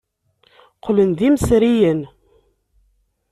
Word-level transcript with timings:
Qqlen 0.77 1.11
d 1.17 1.19
imesriyen. 1.27 2.01